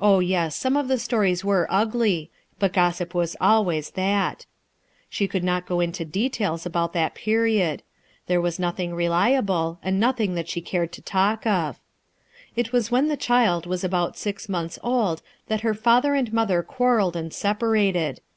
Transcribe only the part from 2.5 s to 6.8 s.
but gossip was always that; she could not go into details